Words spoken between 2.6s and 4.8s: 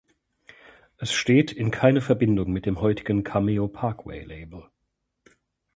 dem heutigen "Cameo-Parkway-Label".